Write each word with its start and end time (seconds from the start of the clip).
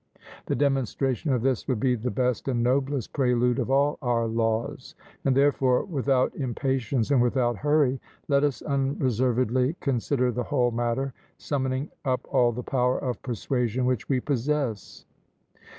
The 0.47 0.55
demonstration 0.55 1.31
of 1.31 1.43
this 1.43 1.67
would 1.67 1.79
be 1.79 1.93
the 1.93 2.09
best 2.09 2.47
and 2.47 2.63
noblest 2.63 3.13
prelude 3.13 3.59
of 3.59 3.69
all 3.69 3.99
our 4.01 4.25
laws. 4.25 4.95
And 5.23 5.37
therefore, 5.37 5.85
without 5.85 6.33
impatience, 6.35 7.11
and 7.11 7.21
without 7.21 7.57
hurry, 7.57 7.99
let 8.27 8.43
us 8.43 8.63
unreservedly 8.63 9.75
consider 9.79 10.31
the 10.31 10.41
whole 10.45 10.71
matter, 10.71 11.13
summoning 11.37 11.91
up 12.03 12.21
all 12.33 12.51
the 12.51 12.63
power 12.63 12.97
of 12.97 13.21
persuasion 13.21 13.85
which 13.85 14.09
we 14.09 14.19
possess. 14.19 15.05